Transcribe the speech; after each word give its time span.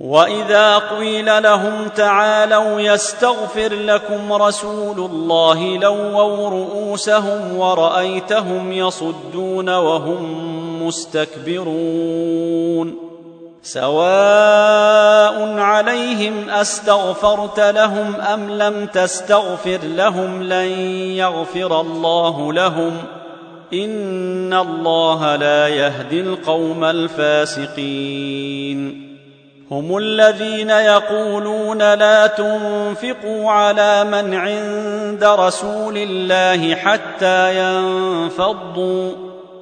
واذا 0.00 0.78
قيل 0.78 1.42
لهم 1.42 1.88
تعالوا 1.88 2.80
يستغفر 2.80 3.74
لكم 3.74 4.32
رسول 4.32 4.98
الله 4.98 5.78
لووا 5.78 6.48
رؤوسهم 6.48 7.56
ورايتهم 7.56 8.72
يصدون 8.72 9.68
وهم 9.68 10.86
مستكبرون 10.86 12.28
سواء 13.62 15.58
عليهم 15.58 16.50
استغفرت 16.50 17.60
لهم 17.60 18.14
ام 18.20 18.50
لم 18.50 18.86
تستغفر 18.86 19.78
لهم 19.82 20.42
لن 20.42 20.68
يغفر 21.16 21.80
الله 21.80 22.52
لهم 22.52 22.92
ان 23.72 24.54
الله 24.54 25.36
لا 25.36 25.68
يهدي 25.68 26.20
القوم 26.20 26.84
الفاسقين 26.84 28.28
هم 29.70 29.96
الذين 29.96 30.70
يقولون 30.70 31.78
لا 31.78 32.26
تنفقوا 32.26 33.50
على 33.50 34.04
من 34.04 34.34
عند 34.34 35.24
رسول 35.24 35.96
الله 35.96 36.74
حتى 36.74 37.58
ينفضوا. 37.58 39.12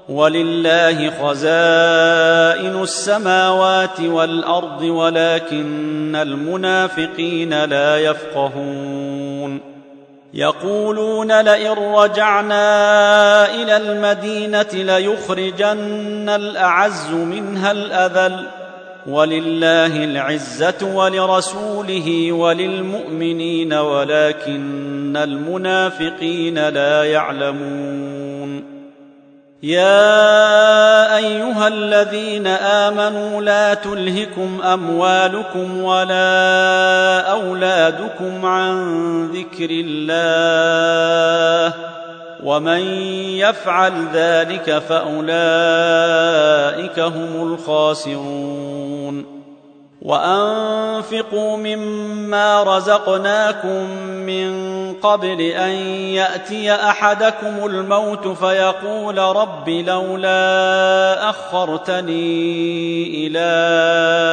ولله 0.09 1.11
خزائن 1.11 2.83
السماوات 2.83 4.01
والأرض 4.01 4.83
ولكن 4.83 6.17
المنافقين 6.17 7.65
لا 7.65 7.99
يفقهون. 7.99 9.61
يقولون 10.35 11.41
لئن 11.41 11.95
رجعنا 11.95 12.65
إلى 13.55 13.77
المدينة 13.77 14.73
ليخرجن 14.73 16.29
الأعز 16.29 17.11
منها 17.11 17.73
الأذل. 17.73 18.66
ولله 19.09 20.05
العزة 20.05 20.95
ولرسوله 20.95 22.33
وللمؤمنين 22.33 23.73
ولكن 23.73 25.17
المنافقين 25.17 26.69
لا 26.69 27.05
يعلمون. 27.05 28.77
يا 29.63 31.17
أيها 31.17 31.69
الذين 31.69 32.47
آمنوا 32.47 33.43
لا 33.43 33.75
تلهكم 33.75 34.61
أموالكم 34.63 35.83
ولا 35.83 37.21
أولادكم 37.21 38.47
عن 38.47 38.77
ذكر 39.27 39.69
الله. 39.71 41.06
ومن 42.47 42.81
يفعل 43.43 44.09
ذلك 44.13 44.79
فاولئك 44.79 45.29
هم 46.99 47.53
الخاسرون 47.53 49.37
وانفقوا 50.03 51.57
مما 51.57 52.63
رزقناكم 52.63 53.91
من 54.01 54.77
قبل 54.95 55.41
ان 55.41 55.71
ياتي 56.15 56.75
احدكم 56.75 57.67
الموت 57.67 58.29
فيقول 58.29 59.19
رب 59.19 59.69
لولا 59.69 61.31
اخرتني 61.31 63.27
إلى 63.27 63.39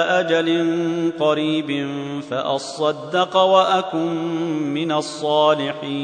أجل 0.09 1.11
قريب 1.19 1.89
فاصدق 2.29 3.37
واكن 3.37 4.13
من 4.73 4.91
الصالحين 4.91 6.03